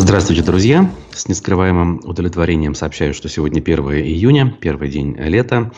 [0.00, 0.88] Здравствуйте, друзья!
[1.10, 5.72] С нескрываемым удовлетворением сообщаю, что сегодня 1 июня, первый день лета.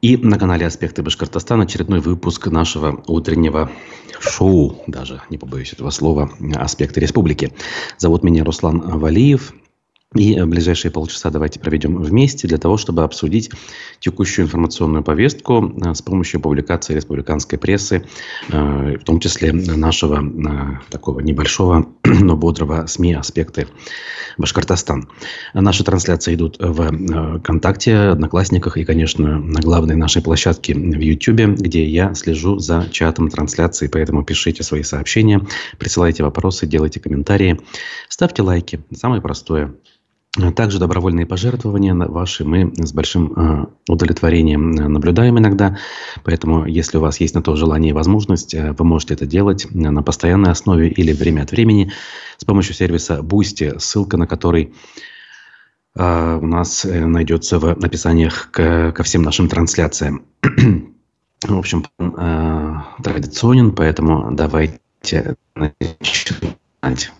[0.00, 3.70] И на канале «Аспекты Башкортостана» очередной выпуск нашего утреннего
[4.18, 7.52] шоу, даже не побоюсь этого слова, «Аспекты Республики».
[7.98, 9.52] Зовут меня Руслан Валиев.
[10.14, 13.50] И в ближайшие полчаса давайте проведем вместе для того, чтобы обсудить
[13.98, 18.06] текущую информационную повестку э, с помощью публикации республиканской прессы,
[18.48, 23.66] э, в том числе нашего э, такого небольшого, но бодрого СМИ «Аспекты
[24.38, 25.08] Башкортостан».
[25.52, 31.84] Наши трансляции идут в ВКонтакте, Одноклассниках и, конечно, на главной нашей площадке в Ютьюбе, где
[31.84, 35.40] я слежу за чатом трансляции, поэтому пишите свои сообщения,
[35.78, 37.60] присылайте вопросы, делайте комментарии,
[38.08, 38.80] ставьте лайки.
[38.94, 39.74] Самое простое–
[40.56, 45.78] также добровольные пожертвования ваши мы с большим э, удовлетворением наблюдаем иногда.
[46.24, 49.68] Поэтому, если у вас есть на то желание и возможность, э, вы можете это делать
[49.72, 51.92] на постоянной основе или время от времени
[52.36, 54.74] с помощью сервиса Boosty, ссылка на который
[55.96, 60.24] э, у нас найдется в описаниях ко всем нашим трансляциям.
[61.46, 61.84] В общем,
[63.02, 64.80] традиционен, поэтому давайте
[65.54, 67.12] начинать.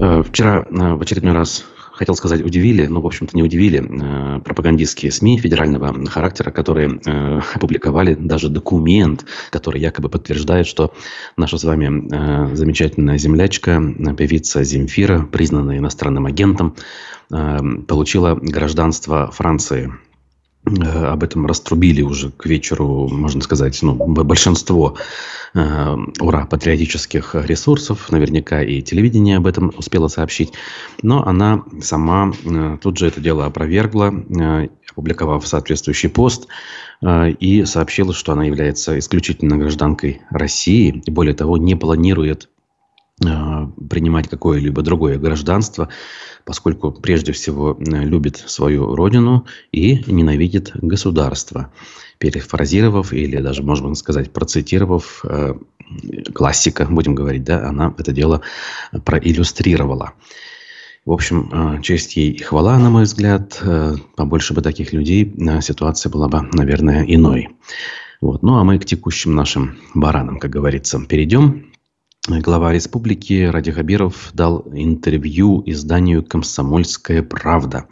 [0.00, 4.40] Э, вчера э, в очередной раз хотел сказать, удивили, но, в общем-то, не удивили э,
[4.40, 10.94] пропагандистские СМИ федерального характера, которые э, опубликовали даже документ, который якобы подтверждает, что
[11.36, 13.82] наша с вами замечательная землячка,
[14.16, 16.74] певица Земфира, признанная иностранным агентом,
[17.28, 19.92] получила гражданство Франции.
[20.66, 24.96] Э, об этом раструбили уже к вечеру, можно сказать, ну, большинство
[25.54, 30.52] э, ура патриотических ресурсов, наверняка и телевидение об этом успело сообщить,
[31.02, 36.46] но она сама э, тут же это дело опровергла, э, опубликовав соответствующий пост
[37.00, 42.50] э, и сообщила, что она является исключительно гражданкой России и более того не планирует
[43.20, 45.88] принимать какое-либо другое гражданство,
[46.44, 51.70] поскольку прежде всего любит свою родину и ненавидит государство.
[52.18, 55.54] Перефразировав или даже, можно сказать, процитировав э,
[56.34, 58.42] классика, будем говорить, да, она это дело
[59.04, 60.12] проиллюстрировала.
[61.06, 63.58] В общем, э, честь ей и хвала, на мой взгляд.
[63.62, 67.48] Э, побольше бы таких людей, э, ситуация была бы, наверное, иной.
[68.20, 68.42] Вот.
[68.42, 71.69] Ну, а мы к текущим нашим баранам, как говорится, перейдем.
[72.28, 77.86] Глава республики Ради Хабиров дал интервью изданию «Комсомольская правда».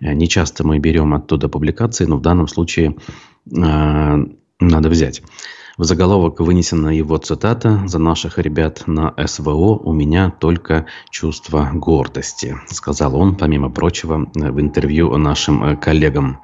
[0.00, 2.96] Э, не часто мы берем оттуда публикации, но в данном случае
[3.46, 4.16] э,
[4.58, 5.22] надо взять.
[5.78, 12.58] В заголовок вынесена его цитата «За наших ребят на СВО у меня только чувство гордости»,
[12.66, 16.40] сказал он, помимо прочего, в интервью нашим э, коллегам.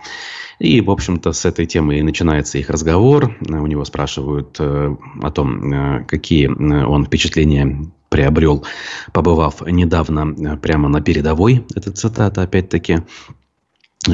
[0.58, 3.36] И, в общем-то, с этой темы и начинается их разговор.
[3.46, 8.64] У него спрашивают э, о том, э, какие он впечатления приобрел,
[9.12, 11.66] побывав недавно прямо на передовой.
[11.74, 13.00] Это цитата, опять-таки.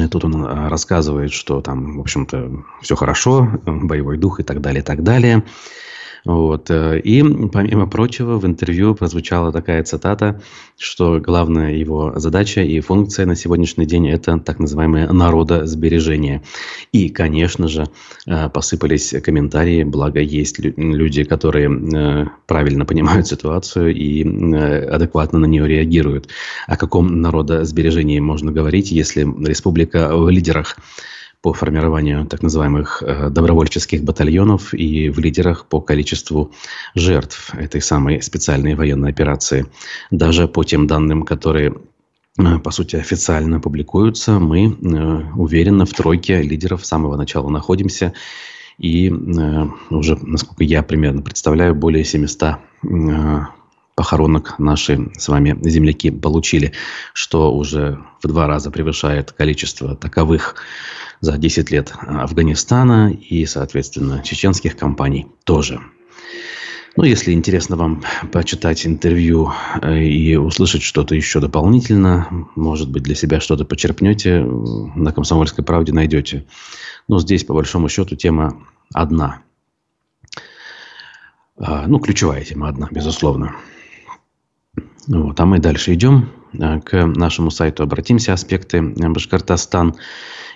[0.09, 4.85] Тут он рассказывает, что там, в общем-то, все хорошо, боевой дух и так далее, и
[4.85, 5.43] так далее.
[6.25, 6.71] Вот.
[6.71, 10.41] Э, и, помимо прочего, в интервью прозвучала такая цитата,
[10.77, 16.41] что главная его задача и функция на сегодняшний день– это так называемое народосбережение.
[16.91, 17.85] И, конечно же,
[18.25, 25.67] э, посыпались комментарии, благо есть люди, которые э, правильно понимают ситуацию и адекватно на нее
[25.67, 26.29] реагируют.
[26.67, 30.75] О каком народосбережении можно говорить, если республика в лидерах
[31.45, 36.51] по формированию так называемых э, добровольческих батальонов и в лидерах по количеству
[36.95, 39.67] жертв этой самой специальной военной операции.
[40.09, 41.75] Даже по тем данным, которые
[42.39, 48.13] э, по сути, официально публикуются, мы э, уверенно в тройке лидеров с самого начала находимся.
[48.79, 49.11] И
[49.91, 52.55] уже, насколько я примерно представляю, более 700
[53.95, 56.73] похоронок наши с вами земляки получили,
[57.13, 60.55] что уже в два раза превышает количество таковых
[61.21, 65.81] за 10 лет Афганистана и, соответственно, чеченских компаний тоже.
[66.97, 73.15] Ну, если интересно вам почитать интервью э, и услышать что-то еще дополнительно, может быть, для
[73.15, 76.45] себя что-то почерпнете, на «Комсомольской правде» найдете.
[77.09, 79.41] Но здесь, по большому счету, тема одна.
[81.57, 83.55] А, ну, ключевая тема одна, безусловно.
[85.07, 89.95] Вот, а мы дальше идем э, к нашему сайту, обратимся, аспекты Башкортостан.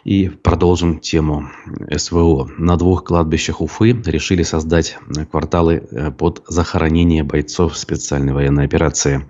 [0.06, 1.50] И продолжим тему
[1.94, 2.50] СВО.
[2.58, 4.98] На двух кладбищах Уфы решили создать
[5.30, 9.28] кварталы э, под захоронение бойцов специальной военной операции.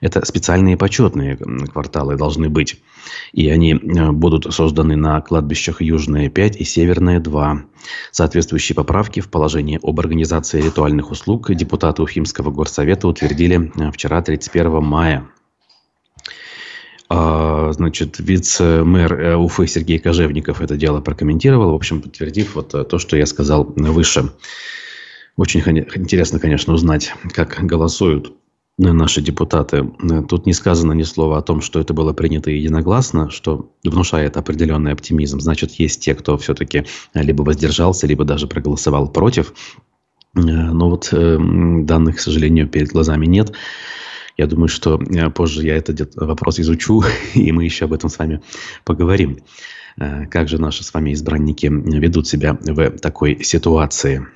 [0.00, 2.80] Это специальные почетные кварталы должны быть.
[3.32, 7.62] И они э, будут созданы на кладбищах Южное 5 и Северное 2.
[8.12, 14.82] Соответствующие поправки в положении об организации ритуальных услуг депутаты Уфимского горсовета утвердили э, вчера, 31
[14.82, 15.28] мая.
[17.10, 22.98] А, значит, вице-мэр э, Уфы Сергей Кожевников это дело прокомментировал, в общем, подтвердив вот то,
[22.98, 24.30] что я сказал выше.
[25.36, 28.37] Очень интересно, конечно, узнать, как голосуют
[28.78, 29.90] наши депутаты.
[30.28, 34.92] Тут не сказано ни слова о том, что это было принято единогласно, что внушает определенный
[34.92, 35.40] оптимизм.
[35.40, 39.52] Значит, есть те, кто все-таки либо воздержался, либо даже проголосовал против.
[40.34, 41.38] Но вот э,
[41.82, 43.52] данных, к сожалению, перед глазами нет.
[44.36, 47.02] Я думаю, что э, позже я этот вопрос изучу,
[47.34, 48.40] и мы еще об этом с вами
[48.84, 49.38] поговорим.
[49.98, 54.28] Э, как же наши с вами избранники ведут себя в такой ситуации?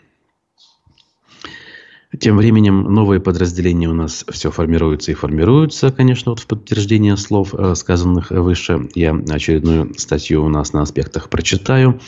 [2.21, 7.55] Тем временем новые подразделения у нас все формируются и формируются, конечно, вот в подтверждение слов,
[7.55, 8.89] э, сказанных выше.
[8.95, 12.01] Я очередную статью у нас на аспектах прочитаю.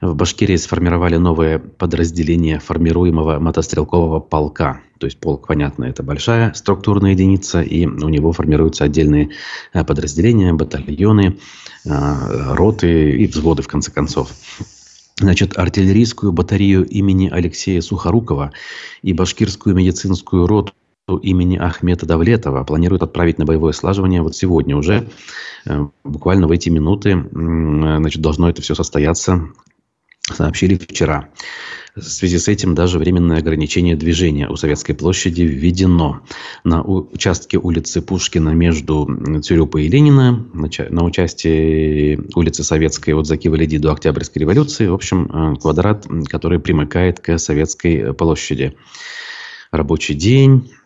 [0.00, 4.80] В Башкирии сформировали новое подразделение формируемого мотострелкового полка.
[4.98, 9.30] То есть полк, понятно, это большая структурная единица, и у него формируются отдельные
[9.74, 11.36] э, подразделения, батальоны,
[11.84, 14.30] э, роты и взводы, в конце концов.
[15.22, 18.50] Значит, артиллерийскую батарею имени Алексея Сухорукова
[19.02, 20.72] и башкирскую медицинскую роту
[21.22, 25.08] имени Ахмета Давлетова планируют отправить на боевое слаживание вот сегодня уже.
[25.64, 29.46] Э, буквально в эти минуты значит, должно это все состояться,
[30.30, 31.28] сообщили вчера.
[31.94, 36.22] В связи с этим даже временное ограничение движения у Советской площади введено.
[36.64, 39.06] На участке улицы Пушкина между
[39.42, 45.56] Цюрюпа и Ленина, на участке улицы Советской от Закива-Леди до Октябрьской революции, в общем, э,
[45.60, 48.74] квадрат, который примыкает к Советской площади.
[49.70, 50.81] Рабочий день, Э,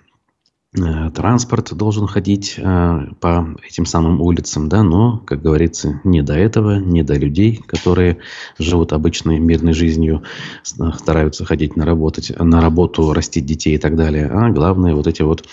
[1.15, 6.79] транспорт должен ходить э, по этим самым улицам, да, но, как говорится, не до этого,
[6.79, 8.19] не до людей, которые
[8.59, 10.23] живут обычной мирной жизнью,
[10.63, 15.23] стараются ходить на, работать, на работу, растить детей и так далее, а главное вот эти
[15.23, 15.47] вот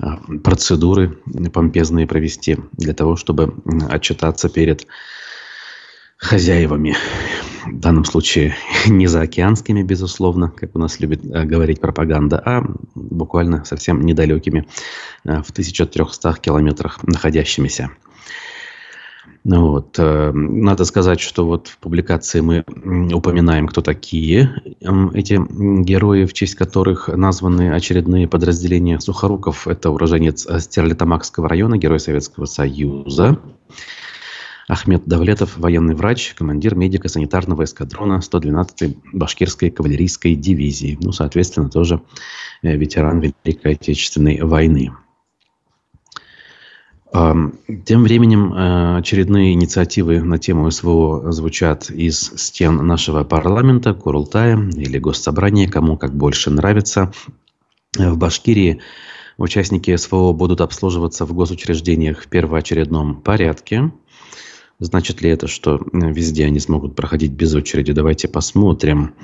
[0.00, 0.06] э,
[0.42, 1.18] процедуры
[1.52, 3.54] помпезные провести для того, чтобы
[3.88, 4.86] отчитаться перед
[6.16, 6.96] хозяевами.
[7.66, 8.54] В данном случае
[8.86, 12.62] не заокеанскими, безусловно, как у нас любит э, говорить пропаганда, а
[12.94, 14.66] буквально совсем недалекими,
[15.24, 17.90] э, в 1300 километрах находящимися.
[19.44, 19.96] Ну вот.
[19.98, 22.64] Э, надо сказать, что вот в публикации мы
[23.12, 24.62] упоминаем, кто такие
[25.14, 25.40] эти
[25.82, 29.68] герои, в честь которых названы очередные подразделения Сухоруков.
[29.68, 33.38] Это уроженец Стерлитамакского района, герой Советского Союза.
[34.68, 40.98] Ахмед Давлетов, военный врач, командир медико-санитарного эскадрона 112-й башкирской кавалерийской дивизии.
[41.00, 42.00] Ну, соответственно, тоже
[42.62, 44.92] э, ветеран Великой Отечественной войны.
[47.12, 54.98] Тем временем э, очередные инициативы на тему СВО звучат из стен нашего парламента, Курултая или
[54.98, 57.12] Госсобрания, кому как больше нравится.
[57.96, 58.80] В Башкирии
[59.38, 63.92] участники СВО будут обслуживаться в госучреждениях в первоочередном порядке.
[64.84, 67.92] Значит ли это, что везде они смогут проходить без очереди?
[67.92, 69.14] Давайте посмотрим.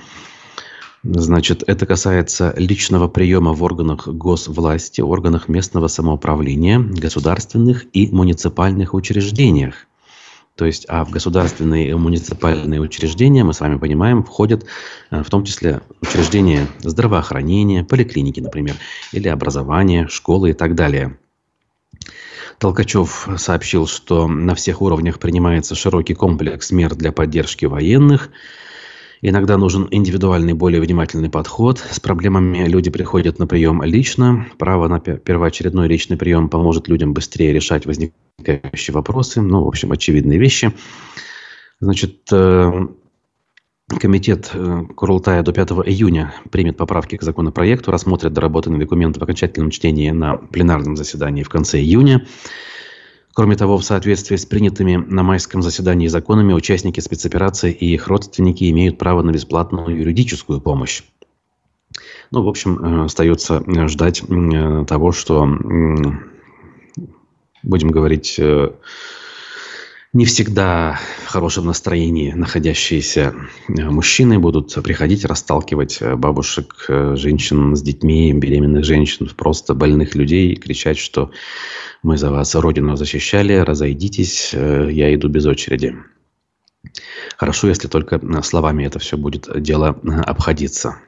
[1.02, 9.86] Значит, это касается личного приема в органах госвласти, органах местного самоуправления, государственных и муниципальных учреждениях.
[10.56, 14.64] То есть, а в государственные и муниципальные учреждения, мы с вами понимаем, входят
[15.10, 18.76] э, в том числе учреждения здравоохранения, поликлиники, например,
[19.12, 21.18] или образования, школы и так далее.
[22.60, 28.28] Толкачев сообщил, что на всех уровнях принимается широкий комплекс мер для поддержки военных.
[29.22, 31.78] Иногда нужен индивидуальный, более внимательный подход.
[31.78, 34.46] С проблемами люди приходят на прием лично.
[34.58, 39.40] Право на первоочередной личный прием поможет людям быстрее решать возникающие вопросы.
[39.40, 40.74] Ну, в общем, очевидные вещи.
[41.80, 42.88] Значит, э,
[43.98, 49.70] Комитет э, Курултая до 5 июня примет поправки к законопроекту, рассмотрит доработанные документы в окончательном
[49.70, 52.26] чтении на пленарном заседании в конце июня.
[53.32, 58.70] Кроме того, в соответствии с принятыми на майском заседании законами, участники спецоперации и их родственники
[58.70, 61.02] имеют право на бесплатную юридическую помощь.
[62.30, 65.48] Ну, в общем, э, остается ждать э, того, что,
[67.64, 68.40] будем говорить,
[70.12, 73.32] не всегда в хорошем настроении находящиеся
[73.68, 80.16] э, мужчины будут приходить расталкивать э, бабушек, э, женщин с детьми, беременных женщин, просто больных
[80.16, 81.30] людей и кричать, что
[82.02, 85.94] мы за вас родину защищали, разойдитесь, я иду без очереди.
[87.36, 90.98] Хорошо, если только словами это все будет дело обходиться.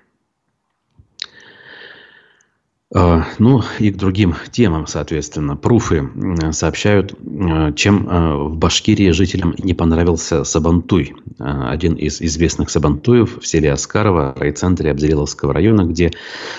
[2.95, 5.57] А, ну и к другим темам, соответственно.
[5.57, 6.11] Пруфы
[6.53, 11.15] сообщают, э, чем э, в Башкирии жителям не понравился Сабантуй.
[11.39, 16.11] Э, один из известных Сабантуев в селе Аскарова, райцентре Абзелиловского района, где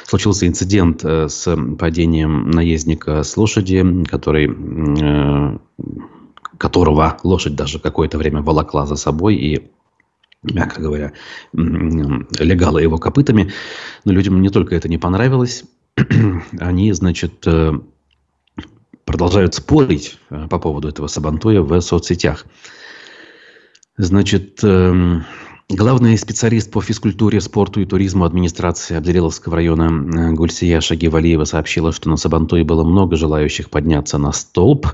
[0.05, 4.49] случился инцидент с падением наездника с лошади, который
[6.57, 9.71] которого лошадь даже какое-то время волокла за собой и
[10.43, 11.13] мягко говоря,
[11.53, 13.51] легала его копытами.
[14.05, 15.63] Но людям не только это не понравилось,
[16.59, 17.73] они, значит, э,
[19.05, 22.45] продолжают спорить э, по поводу этого Сабантуя в соцсетях.
[23.97, 25.23] Значит, эм,
[25.69, 32.09] главный специалист по физкультуре, спорту и туризму администрации Абдериловского района э, Гульсия Шагивалиева сообщила, что
[32.09, 34.87] на Сабантуе было много желающих подняться на столб.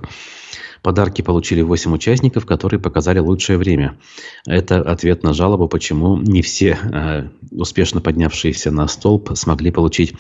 [0.82, 3.98] Подарки получили 8 участников, которые показали лучшее время.
[4.46, 10.14] Это ответ на жалобу, почему не все э, успешно поднявшиеся на столб смогли получить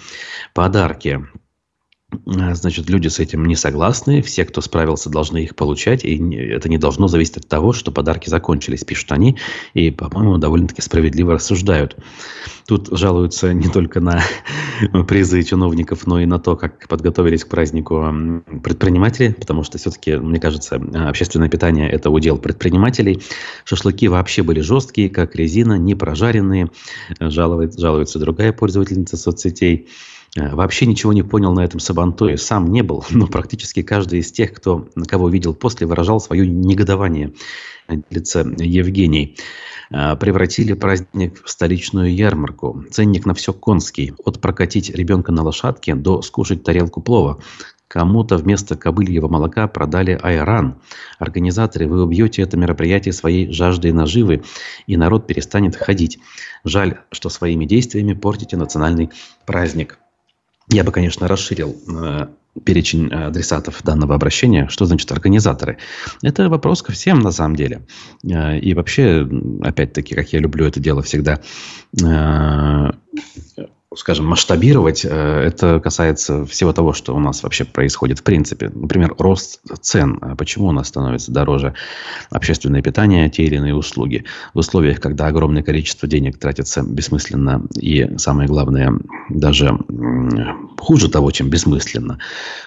[0.54, 1.26] подарки.
[2.12, 4.22] Э, значит, люди с этим не согласны.
[4.22, 6.04] Все, кто справился, должны их получать.
[6.04, 9.38] И это не должно зависеть от того, что подарки закончились, пишут они.
[9.74, 11.96] И, по-моему, довольно-таки справедливо рассуждают.
[12.68, 14.22] Тут жалуются не только на
[15.08, 19.34] призы чиновников, но и на то, как подготовились к празднику предприниматели.
[19.34, 23.22] Потому что все-таки, мне кажется, общественное питание– это удел предпринимателей.
[23.66, 26.72] Шашлыки вообще были жесткие, как резина, не прожаренные.
[27.20, 29.88] Жалуется, жалуется другая пользовательница соцсетей.
[30.36, 32.38] Э, вообще ничего не понял на этом Сабантое.
[32.38, 37.34] Сам не был, но практически каждый из тех, кто, кого видел после, выражал свое негодование.
[38.10, 39.38] Лица Евгений.
[39.92, 42.84] Э, превратили праздник в столичную ярмарку.
[42.92, 44.14] Ценник на все конский.
[44.24, 47.40] От прокатить ребенка на лошадке до скушать тарелку плова.
[47.88, 50.76] Кому-то вместо кобыльего молока продали айран.
[51.18, 54.44] Организаторы, вы убьете это мероприятие своей жаждой наживы,
[54.86, 56.20] и народ перестанет ходить.
[56.64, 59.10] Жаль, что своими действиями портите национальный
[59.48, 59.98] праздник.
[60.70, 62.28] Я бы, конечно, расширил э,
[62.64, 64.68] перечень адресатов данного обращения.
[64.70, 65.78] Что значит организаторы?
[66.22, 67.82] Это вопрос ко всем на самом деле.
[68.24, 69.28] Э, и вообще,
[69.62, 71.42] опять-таки, как я люблю это дело всегда,
[72.02, 72.92] э,
[73.96, 78.70] скажем, масштабировать, э, это касается всего того, что у нас вообще происходит в принципе.
[78.70, 80.20] Например, рост цен.
[80.22, 81.74] А почему у нас становится дороже
[82.30, 84.26] общественное питание, те или иные услуги?
[84.54, 88.94] В условиях, когда огромное количество денег тратится бессмысленно и, самое главное,
[89.30, 89.80] даже
[90.78, 92.20] хуже того, чем бессмысленно.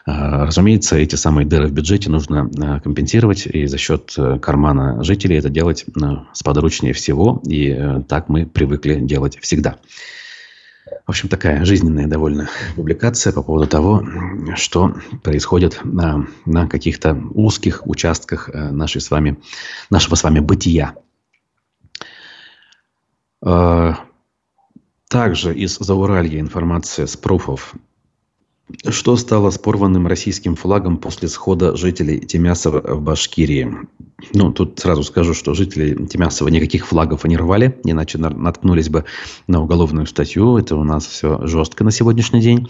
[0.04, 5.04] А, разумеется, эти самые дыры в бюджете нужно э, компенсировать, и за счет э, кармана
[5.04, 5.86] жителей это делать
[6.32, 9.76] сподручнее всего, и так мы привыкли делать всегда.
[10.84, 14.04] В общем, такая жизненная довольно публикация по поводу того,
[14.56, 19.40] что происходит на, на каких-то узких участках э, нашей с вами,
[19.90, 20.94] нашего с вами бытия.
[23.44, 23.94] Э,
[25.08, 27.74] также из Зауралья информация с пруфов
[28.88, 33.76] что стало с порванным российским флагом после схода жителей Тимясова в Башкирии?
[34.34, 39.04] Ну, тут сразу скажу, что жители Тимясова никаких флагов не рвали, иначе наткнулись бы
[39.46, 40.56] на уголовную статью.
[40.56, 42.68] Это у нас все жестко на сегодняшний день.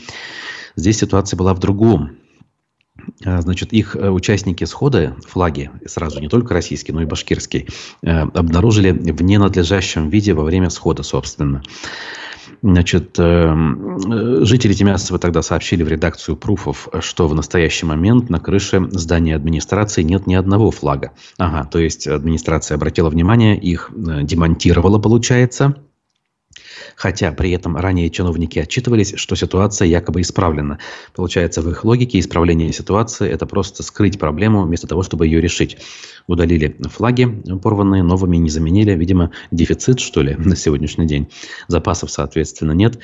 [0.77, 2.17] Здесь ситуация была в другом.
[3.25, 7.67] А, значит, их э, участники схода, флаги, сразу не только российские, но и башкирские,
[8.03, 11.63] э, обнаружили в ненадлежащем виде во время схода, собственно.
[12.63, 18.89] Значит, эм, жители Тимясова тогда сообщили в редакцию Пруфов, что в настоящий момент на крыше
[18.91, 21.13] здания администрации нет ни одного флага.
[21.39, 25.77] Ага, то есть администрация обратила внимание, их э, демонтировала, получается,
[26.97, 30.79] Хотя при этом ранее чиновники отчитывались, что ситуация якобы исправлена.
[31.15, 35.79] Получается, в их логике исправление ситуации– это просто скрыть проблему вместо того, чтобы ее решить.
[36.27, 38.93] Удалили флаги порванные, новыми не заменили.
[38.93, 41.29] Видимо, дефицит, что ли, на сегодняшний день.
[41.69, 42.99] Запасов, соответственно, нет.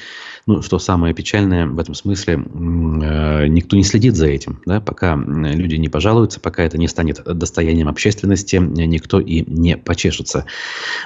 [0.46, 4.60] Ну, что самое печальное в этом смысле, э, никто не следит за этим.
[4.66, 4.80] Да?
[4.80, 10.46] Пока люди не пожалуются, пока это не станет достоянием общественности, никто и не почешется.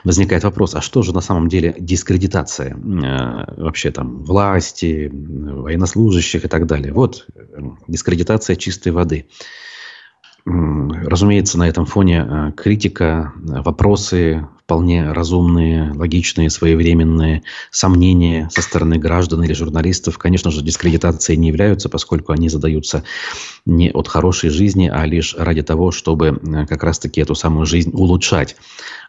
[0.04, 2.51] Возникает вопрос, а что же на самом деле дискредитация?
[2.60, 6.92] Э, вообще там власти, военнослужащих и так далее.
[6.92, 9.26] Вот э, дискредитация чистой воды.
[10.44, 19.42] Разумеется, на этом фоне э, критика, вопросы вполне разумные, логичные, своевременные сомнения со стороны граждан
[19.42, 23.04] или журналистов, конечно же, дискредитацией не являются, поскольку они задаются
[23.66, 27.90] не от хорошей жизни, а лишь ради того, чтобы э, как раз-таки эту самую жизнь
[27.92, 28.56] улучшать.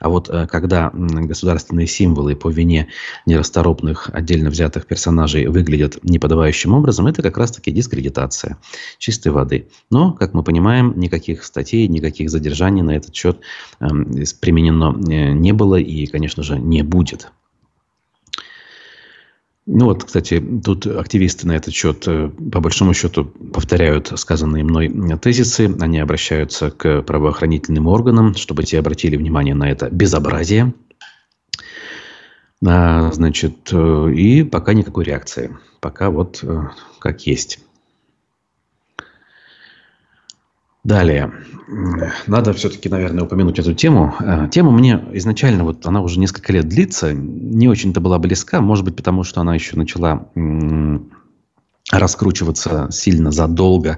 [0.01, 2.89] А вот э, когда государственные символы по вине
[3.25, 8.57] нерасторопных отдельно взятых персонажей выглядят неподобающим образом, это как раз-таки дискредитация
[8.97, 9.69] чистой воды.
[9.89, 13.39] Но, как мы понимаем, никаких статей, никаких задержаний на этот счет
[13.79, 17.31] эм, применено э, было и, конечно же, не будет.
[19.65, 24.89] Ну вот, кстати, тут активисты на этот счет, э, по большому счету, повторяют сказанные мной
[25.17, 25.73] тезисы.
[25.79, 30.73] Они обращаются к правоохранительным органам, чтобы те обратили внимание на это безобразие.
[32.65, 35.55] А, значит, э, и пока никакой реакции.
[35.79, 36.63] Пока вот э,
[36.99, 37.59] как есть.
[40.83, 41.31] Далее.
[42.27, 44.13] Надо все-таки, наверное, упомянуть эту тему.
[44.19, 48.59] Э, тема мне изначально, вот она уже несколько лет длится, не очень-то была близка.
[48.59, 50.29] Может быть, потому что она еще начала
[51.91, 53.97] раскручиваться сильно задолго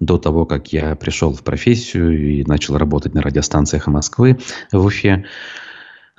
[0.00, 4.38] до того, как я пришел в профессию и начал работать на радиостанциях Москвы
[4.70, 5.26] в Уфе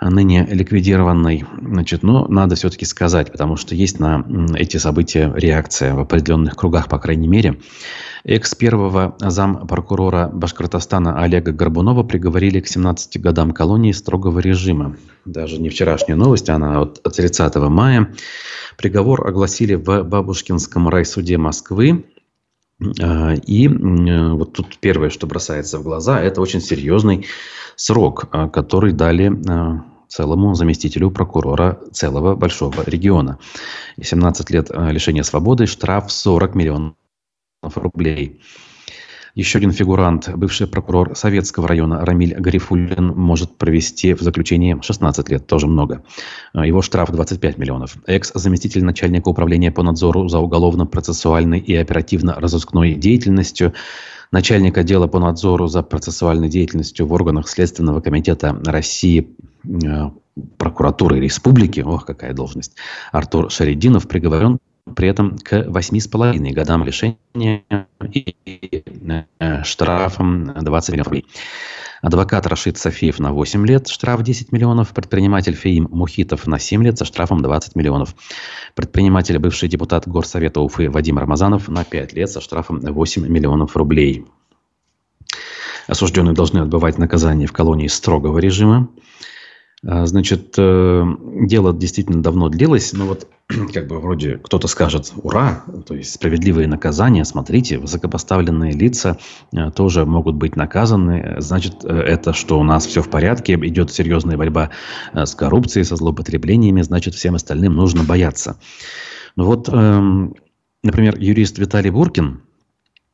[0.10, 1.46] ныне ликвидированной.
[1.62, 6.88] Значит, но надо все-таки сказать, потому что есть на эти события реакция в определенных кругах,
[6.88, 7.60] по крайней мере.
[8.26, 14.96] Экс первого зампрокурора Башкортостана Олега Горбунова приговорили к 17 годам колонии строгого режима.
[15.26, 18.14] Даже не вчерашняя новость, она от 30 мая.
[18.78, 22.06] Приговор огласили в Бабушкинском райсуде Москвы.
[23.02, 27.26] А, и вот тут первое, что бросается в глаза, это очень серьезный
[27.76, 33.39] срок, а, который дали а, целому заместителю прокурора целого большого региона.
[34.01, 36.96] 17 лет лишения свободы, штраф 40 миллионов
[37.75, 38.39] рублей.
[39.36, 45.48] Еще один фигурант, бывший прокурор Советского района Рамиль Гарифулин, может провести в заключении 16 лет,
[45.48, 46.03] тоже много.
[46.53, 47.98] Его штраф 25 миллионов.
[48.05, 53.74] Экс-заместитель начальника управления по надзору за уголовно-процессуальной и оперативно-розыскной деятельностью
[54.32, 59.53] начальник отдела по надзору за процессуальной деятельностью в органах Следственного комитета России э,
[60.58, 62.75] прокуратуры республики, ох, какая должность,
[63.12, 64.60] Артур Шаридинов приговорен
[64.96, 67.17] при этом к 8,5 годам лишения
[68.12, 68.84] и
[69.39, 71.25] э, штрафом 20 миллионов рублей.
[72.01, 74.89] Адвокат Рашид Софиев на 8 лет, штраф 10 миллионов.
[74.89, 78.13] Предприниматель Феим Мухитов на 7 лет со штрафом 20 миллионов.
[78.75, 84.25] Предприниматель, бывший депутат Горсовета Уфы Вадим Рамазанов на 5 лет со штрафом 8 миллионов рублей.
[85.88, 88.89] Осужденные должны отбывать наказание в колонии строгого режима.
[89.86, 91.04] А, значит, э,
[91.42, 93.28] дело действительно давно длилось, но вот
[93.74, 99.18] как бы вроде кто-то скажет «Ура!», то есть справедливые наказания, смотрите, высокопоставленные лица
[99.52, 103.91] э, тоже могут быть наказаны, значит, э, это что у нас все в порядке, идет
[103.91, 104.69] серьезная борьба
[105.13, 108.58] с коррупцией, со злоупотреблениями, значит, всем остальным нужно бояться.
[109.36, 110.36] Ну вот, эм,
[110.82, 112.41] например, юрист Виталий Буркин,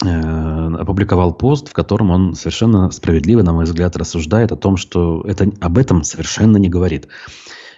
[0.01, 5.51] опубликовал пост, в котором он совершенно справедливо, на мой взгляд, рассуждает о том, что это,
[5.59, 7.07] об этом совершенно не говорит.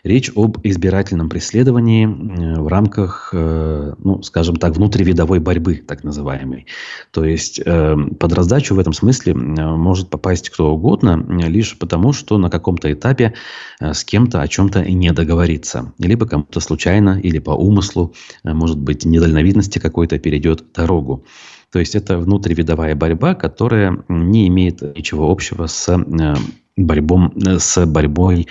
[0.03, 6.65] Речь об избирательном преследовании э, в рамках, э, ну, скажем так, внутривидовой борьбы, так называемой.
[7.11, 12.49] То есть под раздачу в этом смысле может попасть кто угодно, лишь потому, что на
[12.49, 13.35] каком-то этапе
[13.79, 15.93] с кем-то о чем-то не договориться.
[15.99, 21.25] Либо кому-то случайно или по умыслу, может быть, недальновидности какой-то перейдет дорогу.
[21.71, 26.35] То есть это внутривидовая борьба, которая не имеет ничего общего с, э,
[26.75, 28.47] борьбом, э, с борьбой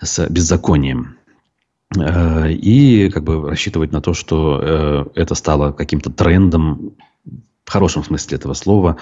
[0.00, 1.16] с беззаконием.
[1.98, 6.92] Э, и как бы рассчитывать на то, что это стало каким-то трендом
[7.64, 8.96] в хорошем смысле этого слова,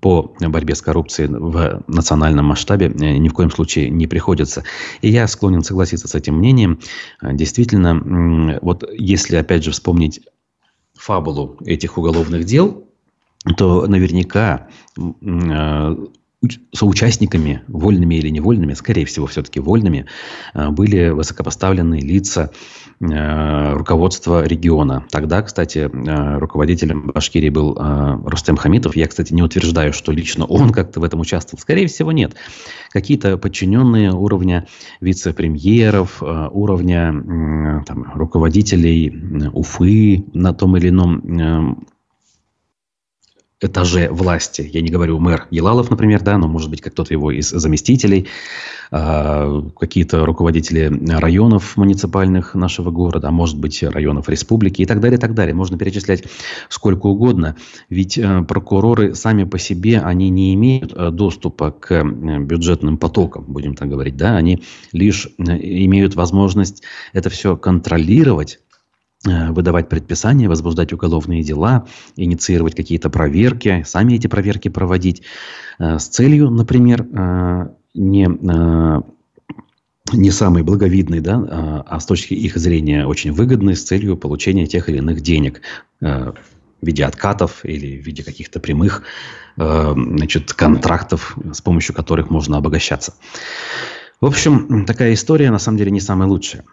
[0.00, 4.64] по борьбе с коррупцией в национальном масштабе ни в коем случае не приходится.
[5.02, 6.80] И я склонен согласиться с этим мнением.
[7.22, 10.20] Действительно, вот если опять же вспомнить
[10.96, 12.87] фабулу этих уголовных дел,
[13.56, 15.96] то наверняка э,
[16.72, 20.06] соучастниками, вольными или невольными, скорее всего, все-таки вольными,
[20.54, 22.50] э, были высокопоставленные лица
[23.00, 25.04] э, руководства региона.
[25.10, 25.90] Тогда, кстати,
[26.38, 27.76] руководителем Башкирии был
[28.24, 28.96] Рустем Хамитов.
[28.96, 31.60] Я, кстати, не утверждаю, что лично он как-то в этом участвовал.
[31.60, 32.34] Скорее всего, нет.
[32.90, 34.66] Какие-то подчиненные уровня
[35.00, 41.86] вице-премьеров, уровня там, руководителей Уфы на том или ином
[43.60, 44.68] этаже власти.
[44.72, 48.28] Я не говорю мэр Елалов, например, да, но может быть как кто-то его из заместителей,
[48.92, 55.18] э, какие-то руководители районов муниципальных нашего города, а может быть районов республики и так далее,
[55.18, 55.54] и так далее.
[55.54, 56.24] Можно перечислять
[56.68, 57.56] сколько угодно.
[57.88, 63.44] Ведь э, прокуроры сами по себе, они не имеют э, доступа к э, бюджетным потокам,
[63.48, 68.60] будем так говорить, да, они лишь имеют возможность это все контролировать
[69.24, 75.22] выдавать предписания, возбуждать уголовные дела, инициировать какие-то проверки, сами эти проверки проводить
[75.78, 78.28] э, с целью, например, э, не
[80.10, 84.88] не самый благовидный, да, а с точки их зрения очень выгодный с целью получения тех
[84.88, 85.60] или иных денег
[86.00, 86.34] в
[86.80, 89.02] виде откатов или в виде каких-то прямых
[89.56, 93.16] значит, контрактов, с помощью которых можно обогащаться.
[94.18, 96.64] В общем, такая история на самом деле не самая лучшая.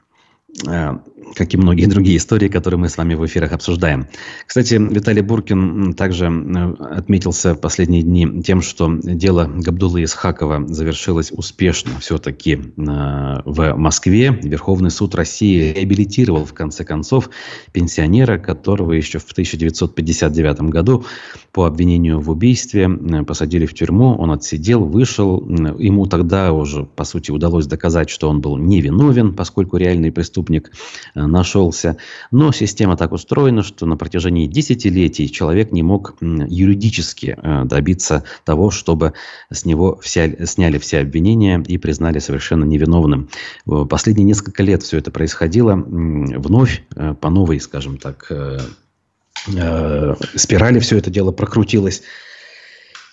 [0.65, 0.97] Э,
[1.35, 4.07] как и многие другие истории, которые мы с вами в эфирах обсуждаем.
[4.45, 11.31] Кстати, Виталий Буркин также э, отметился в последние дни тем, что дело Габдулы Исхакова завершилось
[11.31, 14.39] успешно все-таки э, в Москве.
[14.43, 17.29] Верховный суд России реабилитировал, в конце концов,
[17.73, 21.05] пенсионера, которого еще в 1959 году
[21.51, 22.89] по обвинению в убийстве
[23.25, 24.15] посадили в тюрьму.
[24.15, 25.39] Он отсидел, вышел.
[25.79, 31.25] Ему тогда уже, по сути, удалось доказать, что он был невиновен, поскольку реальный преступник Э,
[31.25, 31.97] нашелся.
[32.31, 38.71] Но система так устроена, что на протяжении десятилетий человек не мог юридически э, добиться того,
[38.71, 39.13] чтобы
[39.51, 43.29] с него вся, сняли все обвинения и признали совершенно невиновным.
[43.89, 48.31] Последние несколько лет все это происходило вновь, э, по новой, скажем так,
[50.35, 52.01] спирали все это дело прокрутилось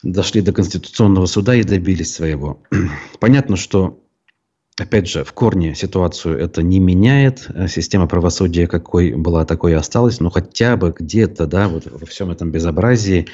[0.03, 2.62] дошли до Конституционного суда и добились своего.
[3.21, 4.01] Понятно, что
[4.78, 7.46] Опять же, в корне ситуацию это не меняет.
[7.54, 10.18] Э, система правосудия какой была, такой и осталась.
[10.18, 13.26] Но хотя бы где-то, да, вот во всем этом безобразии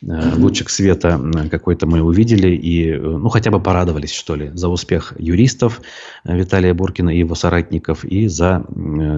[0.00, 1.20] э, лучик света
[1.50, 5.82] какой-то мы увидели и, э, ну, хотя бы порадовались, что ли, за успех юристов
[6.24, 8.64] Виталия Буркина и его соратников и за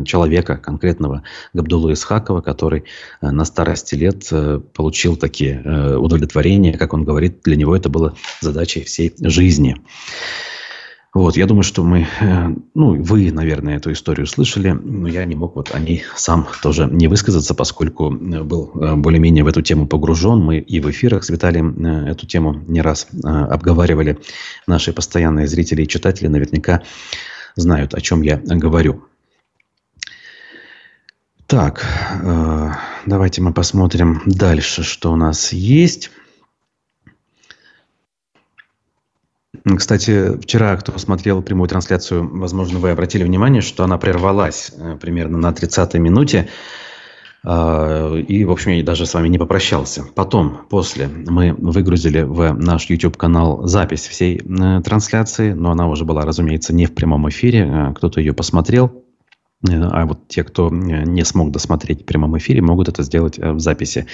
[0.05, 2.83] человека конкретного Габдулу Исхакова, который
[3.21, 4.29] на старости лет
[4.75, 9.77] получил такие удовлетворения, как он говорит, для него это было задачей всей жизни.
[11.13, 15.35] Вот, я думаю, что мы, э, ну, вы, наверное, эту историю слышали, но я не
[15.35, 19.61] мог вот о ней сам тоже не высказаться, поскольку э, был э, более-менее в эту
[19.61, 20.39] тему погружен.
[20.39, 24.21] Мы и в эфирах с Виталием эту тему не раз обговаривали.
[24.69, 26.83] Наши постоянные зрители и читатели наверняка
[27.57, 29.03] знают, о чем я говорю.
[31.49, 31.85] Так,
[33.07, 36.13] давайте мы посмотрим дальше, что у нас есть.
[39.65, 45.39] Кстати, вчера, кто смотрел прямую трансляцию, возможно, вы обратили внимание, что она прервалась э, примерно
[45.39, 46.49] на 30-й минуте.
[47.43, 50.05] А, и, в общем, я даже с вами не попрощался.
[50.15, 56.23] Потом, после, мы выгрузили в наш YouTube-канал запись всей э, трансляции, но она уже была,
[56.23, 57.67] разумеется, не в прямом эфире.
[57.71, 59.05] Э, кто-то ее посмотрел.
[59.69, 63.39] Э, а вот те, кто э, не смог досмотреть в прямом эфире, могут это сделать
[63.39, 64.07] э, в записи.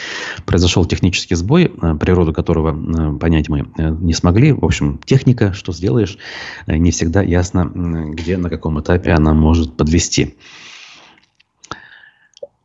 [0.44, 4.52] Произошел технический сбой, природу которого понять мы не смогли.
[4.52, 6.18] В общем, техника, что сделаешь,
[6.66, 7.70] не всегда ясно,
[8.12, 10.36] где, на каком этапе она может подвести.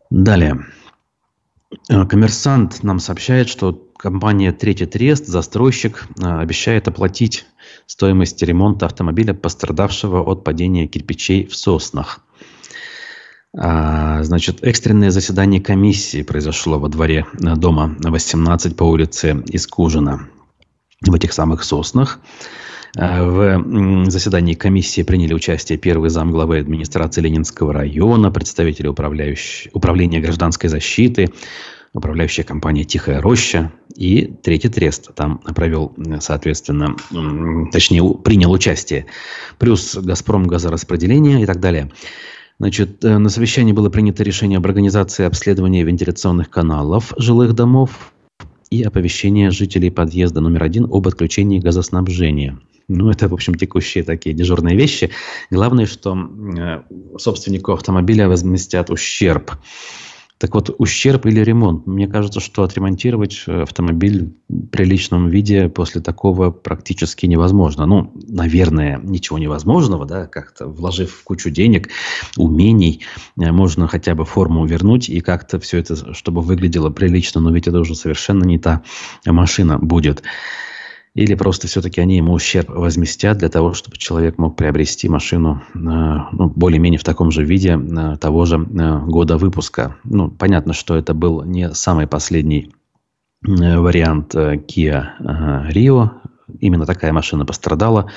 [0.09, 0.65] Далее.
[1.87, 7.45] Коммерсант нам сообщает, что компания «Третий трест», застройщик, обещает оплатить
[7.85, 12.21] стоимость ремонта автомобиля, пострадавшего от падения кирпичей в соснах.
[13.57, 20.29] А, значит, экстренное заседание комиссии произошло во дворе э, дома 18 по улице Искужина
[21.01, 22.21] в этих самых соснах.
[22.97, 30.69] Э, в заседании комиссии приняли участие первый зам главы администрации Ленинского района, представители управления гражданской
[30.69, 31.33] защиты,
[31.93, 36.95] управляющая компания «Тихая роща» и третий трест там провел, соответственно,
[37.73, 39.07] точнее, принял участие,
[39.59, 41.91] плюс «Газпром» газораспределение и так далее.
[42.61, 48.13] Значит, э, на совещании было принято решение об организации обследования вентиляционных каналов жилых домов
[48.69, 52.59] и оповещения жителей подъезда номер один об отключении газоснабжения.
[52.87, 55.09] Ну, это, в общем, текущие такие дежурные вещи.
[55.49, 56.83] Главное, что э,
[57.17, 59.53] собственнику автомобиля возместят ущерб.
[60.41, 61.85] Так вот, ущерб или ремонт.
[61.85, 67.85] Мне кажется, что отремонтировать э, автомобиль в приличном виде после такого практически невозможно.
[67.85, 71.89] Ну, наверное, ничего невозможного, да, как-то вложив кучу денег,
[72.37, 73.01] умений,
[73.39, 77.67] э, можно хотя бы форму вернуть и как-то все это, чтобы выглядело прилично, но ведь
[77.67, 78.81] это уже совершенно не та
[79.27, 80.23] машина будет.
[81.13, 85.77] Или просто все-таки они ему ущерб возместят для того, чтобы человек мог приобрести машину э,
[85.77, 89.97] ну, более-менее в таком же виде э, того же э, года выпуска.
[90.05, 92.71] Ну, понятно, что это был не самый последний
[93.43, 96.11] вариант Kia Rio.
[96.59, 98.09] Именно такая машина пострадала.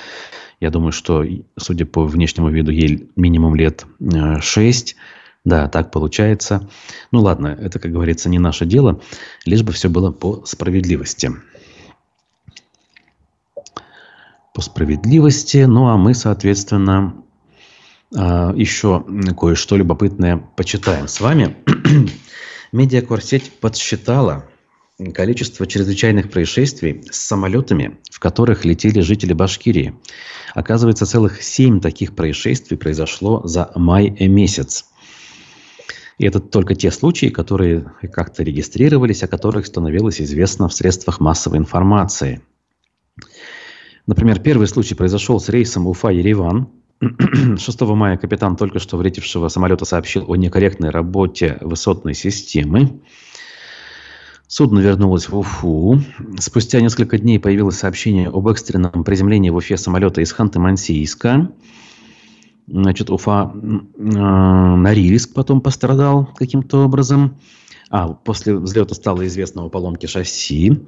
[0.60, 1.24] Я думаю, что,
[1.56, 3.86] судя по внешнему виду, ей минимум лет
[4.40, 4.96] 6.
[5.44, 6.68] Да, так получается.
[7.10, 9.00] Ну ладно, это, как говорится, не наше дело,
[9.44, 11.32] лишь бы все было по справедливости
[14.54, 15.58] по справедливости.
[15.64, 17.16] Ну, а мы, соответственно,
[18.16, 19.04] а, еще
[19.38, 21.56] кое-что любопытное почитаем с вами.
[22.72, 24.46] Медиакварсеть подсчитала
[25.12, 29.96] количество чрезвычайных происшествий с самолетами, в которых летели жители Башкирии.
[30.54, 34.86] Оказывается, целых семь таких происшествий произошло за май месяц.
[36.16, 41.58] И это только те случаи, которые как-то регистрировались, о которых становилось известно в средствах массовой
[41.58, 42.40] информации–
[44.06, 46.68] Например, первый случай произошел с рейсом Уфа-Ереван.
[47.58, 53.00] 6 мая капитан только что вылетевшего самолета сообщил о некорректной работе высотной системы.
[54.46, 56.00] Судно вернулось в Уфу.
[56.38, 61.48] Спустя несколько дней появилось сообщение об экстренном приземлении в Уфе самолета из Ханты-Мансийска.
[62.66, 63.58] Значит, Уфа э,
[63.98, 67.38] Норильск потом пострадал каким-то образом.
[67.90, 70.86] А, после взлета стало известно о поломке шасси.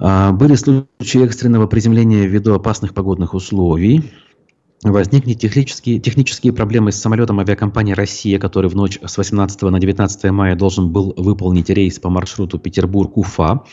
[0.00, 4.10] А, были случаи экстренного приземления ввиду опасных погодных условий.
[4.82, 10.24] Возникли технические, технические проблемы с самолетом авиакомпании «Россия», который в ночь с 18 на 19
[10.30, 13.64] мая должен был выполнить рейс по маршруту Петербург-Уфа.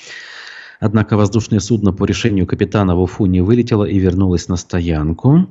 [0.81, 5.47] Однако воздушное судно по решению капитана в Уфу не вылетело и вернулось на стоянку.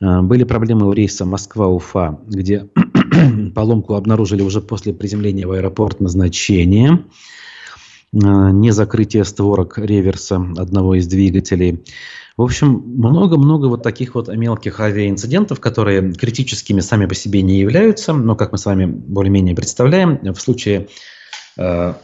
[0.00, 2.68] А, были проблемы у рейса Москва-Уфа, где
[3.54, 7.04] поломку обнаружили уже после приземления в аэропорт назначения.
[8.14, 11.84] А, не закрытие створок реверса одного из двигателей.
[12.36, 18.12] В общем, много-много вот таких вот мелких авиаинцидентов, которые критическими сами по себе не являются,
[18.12, 20.88] но, как мы с вами более-менее представляем, в случае
[21.56, 21.94] э,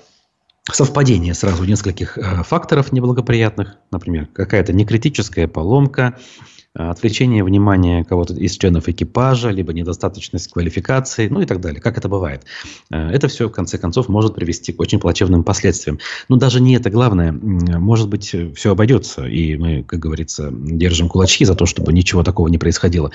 [0.71, 8.57] совпадения сразу нескольких э, факторов неблагоприятных, например, какая-то некритическая поломка, Э, отвлечение внимания кого-то из
[8.57, 11.81] членов экипажа, либо недостаточность квалификации, ну и так далее.
[11.81, 12.43] Как это бывает?
[12.91, 15.99] Э, это все, в конце концов, может привести к очень плачевным последствиям.
[16.29, 17.33] Но даже не это главное.
[17.33, 22.49] Может быть, все обойдется, и мы, как говорится, держим кулачки за то, чтобы ничего такого
[22.49, 23.13] не происходило.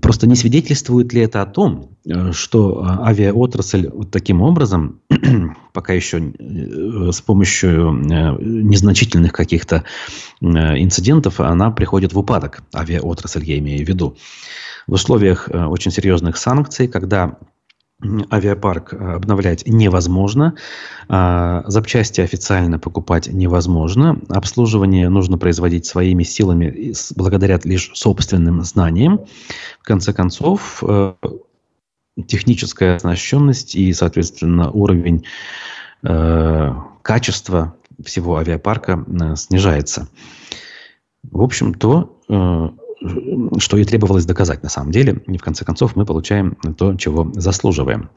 [0.00, 5.00] Просто не свидетельствует ли это о том, э, что авиаотрасль вот таким образом,
[5.72, 9.84] пока еще с помощью незначительных каких-то
[10.40, 12.62] инцидентов, она приходит в упадок?
[12.74, 14.16] авиаотрасль, я имею в виду.
[14.86, 17.38] В условиях э, очень серьезных санкций, когда
[18.30, 20.54] авиапарк э, обновлять невозможно,
[21.08, 29.20] а запчасти официально покупать невозможно, обслуживание нужно производить своими силами благодаря лишь собственным знаниям.
[29.80, 31.14] В конце концов, э,
[32.26, 35.24] техническая оснащенность и, соответственно, уровень
[37.02, 39.04] качества всего авиапарка
[39.36, 40.08] снижается.
[41.22, 42.68] В общем, то, э,
[43.58, 45.22] что и требовалось доказать на самом деле.
[45.26, 48.10] И в конце концов мы получаем то, чего заслуживаем.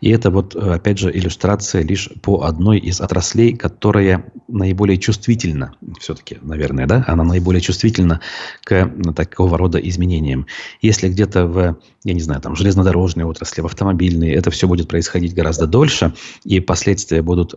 [0.00, 6.38] И это вот, опять же, иллюстрация лишь по одной из отраслей, которая наиболее чувствительна, все-таки,
[6.42, 8.20] наверное, да, она наиболее чувствительна
[8.64, 10.46] к такого рода изменениям.
[10.82, 15.34] Если где-то в, я не знаю, там, железнодорожной отрасли, в автомобильной, это все будет происходить
[15.34, 17.54] гораздо дольше, и последствия будут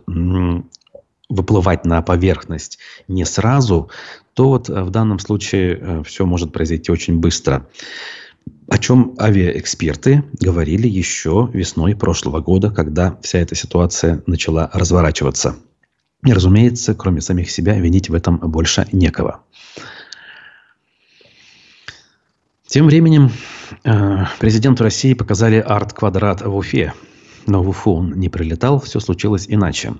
[1.28, 3.90] выплывать на поверхность не сразу,
[4.34, 7.66] то вот э, в данном случае э, все может произойти очень быстро.
[8.68, 15.56] О чем авиаэксперты говорили еще весной прошлого года, когда вся эта ситуация начала разворачиваться.
[16.24, 19.42] И, разумеется, кроме самих себя, винить в этом больше некого.
[22.66, 23.30] Тем временем
[23.84, 26.92] э, президенту России показали арт-квадрат в Уфе.
[27.46, 29.94] Но в Уфу он не прилетал, все случилось иначе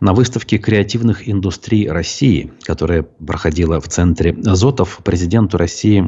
[0.00, 6.00] на выставке креативных индустрий России, которая проходила в центре Азотов, президенту России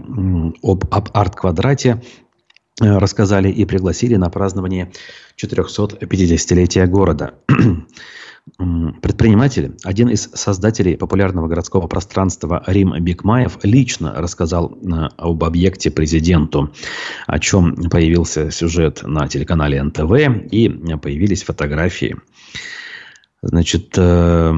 [0.62, 2.03] об, об арт-квадрате
[2.81, 4.92] э, рассказали и пригласили на празднование
[5.37, 7.35] 450-летия города.
[9.03, 16.72] Предприниматель, один из создателей популярного городского пространства Рим Бикмаев, лично рассказал э, об объекте президенту,
[17.27, 20.12] о чем появился сюжет на телеканале НТВ
[20.51, 20.68] и
[21.01, 22.16] появились фотографии.
[23.42, 24.55] Значит, э,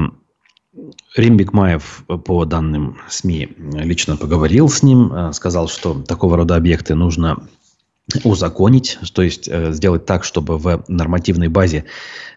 [1.15, 6.95] Рим Бекмаев, по данным СМИ, лично поговорил с ним, э, сказал, что такого рода объекты
[6.95, 7.47] нужно
[8.23, 11.85] узаконить, то есть э, сделать так, чтобы в нормативной базе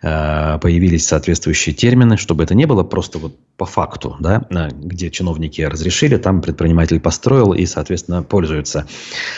[0.02, 6.18] появились соответствующие термины, чтобы это не было просто вот по факту, да, где чиновники разрешили,
[6.18, 8.86] там предприниматель построил и, соответственно, пользуется.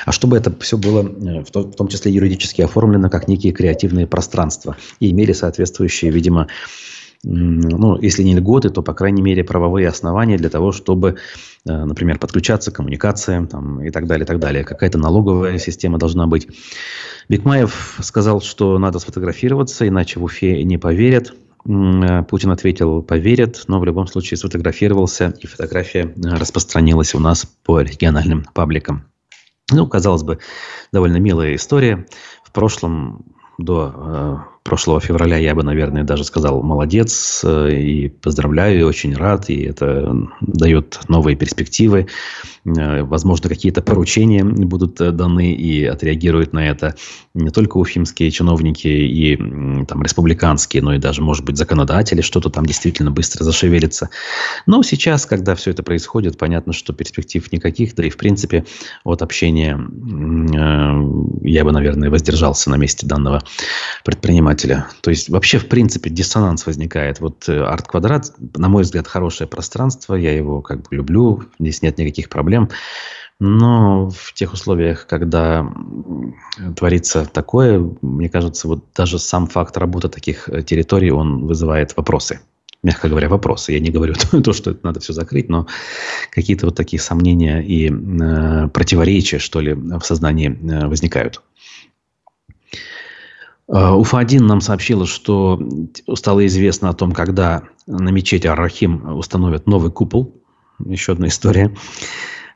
[0.07, 5.13] А чтобы это все было в том числе юридически оформлено как некие креативные пространства и
[5.13, 6.49] имели соответствующие, видимо,
[7.29, 11.17] ну, если не льготы, то, по крайней мере, правовые основания для того, чтобы,
[11.69, 14.63] э, например, подключаться к коммуникациям там, и так далее, и так далее.
[14.63, 16.47] Какая-то налоговая система должна быть.
[17.29, 21.35] Бекмаев сказал, что надо сфотографироваться, иначе в Уфе не поверят.
[21.69, 27.45] Э, Путин ответил, поверят, но в любом случае сфотографировался, и фотография э, распространилась у нас
[27.65, 29.05] по региональным пабликам.
[29.73, 30.39] Ну, казалось бы,
[30.93, 32.07] довольно милая история.
[32.45, 33.25] В прошлом
[33.59, 39.49] до прошлого февраля я бы, наверное, даже сказал молодец э, и поздравляю, и очень рад,
[39.49, 42.09] и это дает новые перспективы.
[42.67, 46.97] Э, возможно, какие-то поручения будут даны и отреагируют на это
[47.35, 49.37] не только уфимские чиновники и
[49.85, 54.11] там республиканские, но и даже, может быть, законодатели, что-то там действительно быстро зашевелится.
[54.67, 58.65] Но сейчас, когда все это происходит, понятно, что перспектив никаких, да и, в принципе,
[59.05, 59.79] от общения
[61.43, 63.43] я бы, наверное, воздержался на месте данного
[64.05, 64.87] предпринимателя.
[65.03, 67.21] То есть, вообще, в принципе, диссонанс возникает.
[67.21, 72.29] Вот арт-квадрат, на мой взгляд, хорошее пространство, я его как бы люблю, здесь нет никаких
[72.29, 72.56] проблем.
[73.39, 75.71] Но в тех условиях, когда
[76.75, 82.41] творится такое, мне кажется, вот даже сам факт работы таких э, территорий, он вызывает вопросы.
[82.83, 83.73] Мягко говоря, вопросы.
[83.73, 84.15] Я не говорю
[84.45, 85.67] то, что это надо все закрыть, но
[86.31, 91.43] какие-то вот такие сомнения и э, противоречия, что ли, в сознании э, возникают.
[93.69, 95.61] Э, Уфа-1 нам сообщила, что
[96.15, 100.33] стало известно о том, когда на мечети Ар-Рахим установят новый купол.
[100.85, 101.75] Еще одна история.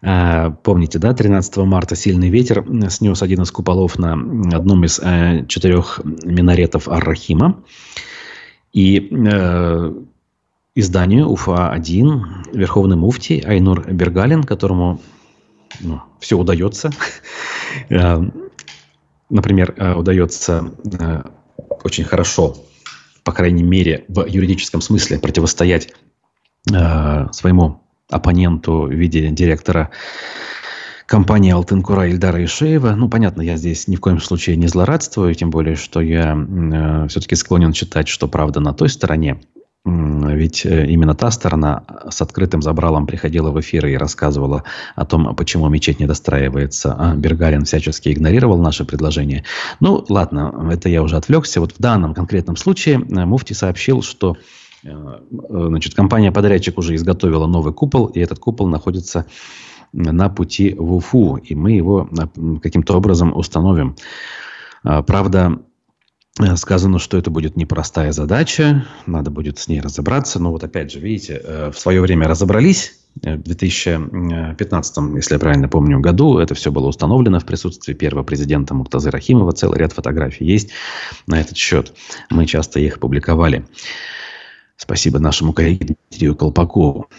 [0.03, 4.13] Э, помните, да, 13 марта сильный ветер снес один из куполов на
[4.57, 7.63] одном из э, четырех минаретов Ар-Рахима.
[8.73, 8.99] И
[10.77, 15.01] изданию Уфа-1 Верховный муфтий Айнур Бергалин, которому
[15.81, 16.91] ну, все удается,
[19.31, 21.23] например, э, удается э,
[21.85, 22.57] очень хорошо,
[23.25, 25.93] по крайней мере, в юридическом смысле противостоять
[26.73, 29.91] э, своему оппоненту в виде директора
[31.07, 32.95] компании Алтынкура Ильдара Ишеева.
[32.95, 37.09] Ну, понятно, я здесь ни в коем случае не злорадствую, тем более, что я э,
[37.09, 39.41] все-таки склонен считать, что правда на той стороне.
[39.85, 45.35] Ведь э, именно та сторона с открытым забралом приходила в эфиры и рассказывала о том,
[45.35, 46.95] почему мечеть не достраивается.
[46.99, 49.45] А Бергарин всячески игнорировал наше предложение.
[49.81, 51.61] Ну, ладно, это я уже отвлекся.
[51.61, 54.37] Вот в данном конкретном случае э, Муфти сообщил, что
[54.83, 59.27] значит, компания-подрядчик уже изготовила новый купол, и этот купол находится
[59.93, 62.09] на пути в Уфу, и мы его
[62.63, 63.97] каким-то образом установим.
[64.83, 65.61] Правда,
[66.39, 70.39] Э, сказано, что это будет непростая задача, надо будет с ней разобраться.
[70.41, 72.93] Но вот опять же, видите, э, в свое время разобрались.
[73.23, 78.23] Э, в 2015, если я правильно помню, году это все было установлено в присутствии первого
[78.23, 79.53] президента Муртазы Рахимова.
[79.53, 80.71] Целый ряд фотографий есть
[81.27, 81.93] на этот счет.
[82.31, 83.67] Мы часто их публиковали.
[84.81, 87.11] Спасибо нашему коллеге Дмитрию Колпакову.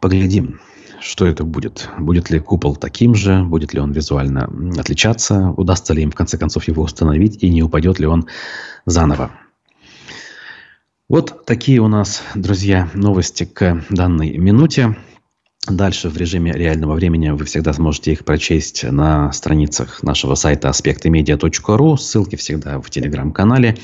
[0.00, 0.60] Поглядим,
[1.00, 1.88] что это будет?
[1.96, 3.44] Будет ли купол таким же?
[3.44, 5.50] Будет ли он визуально отличаться?
[5.56, 7.40] Удастся ли им в конце концов его установить?
[7.40, 8.26] И не упадет ли он
[8.84, 9.30] заново?
[11.08, 14.96] Вот такие у нас, друзья, новости к данной минуте.
[15.68, 21.96] Дальше в режиме реального времени вы всегда сможете их прочесть на страницах нашего сайта аспектымедиа.ру.
[21.96, 23.76] Ссылки всегда в телеграм-канале.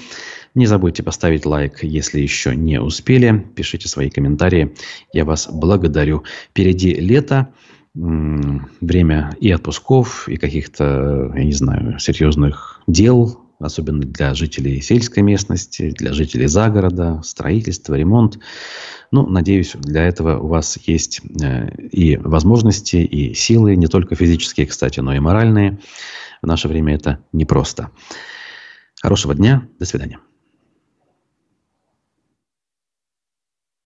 [0.54, 3.46] Не забудьте поставить лайк, если еще не успели.
[3.54, 4.74] Пишите свои комментарии.
[5.12, 6.24] Я вас благодарю.
[6.50, 7.54] Впереди лето,
[7.94, 15.90] время и отпусков, и каких-то, я не знаю, серьезных дел, особенно для жителей сельской местности,
[15.90, 18.38] для жителей загорода, строительство, ремонт.
[19.10, 24.66] Ну, надеюсь, для этого у вас есть э, и возможности, и силы, не только физические,
[24.66, 25.78] кстати, но и моральные.
[26.40, 27.90] В наше время это непросто.
[29.02, 29.68] Хорошего дня.
[29.78, 30.18] До свидания.